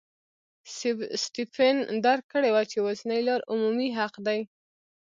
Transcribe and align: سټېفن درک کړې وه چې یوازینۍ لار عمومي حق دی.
سټېفن 1.23 1.75
درک 2.05 2.25
کړې 2.33 2.49
وه 2.53 2.63
چې 2.69 2.75
یوازینۍ 2.79 3.21
لار 3.27 3.41
عمومي 3.51 3.89
حق 3.97 4.13
دی. 4.27 4.39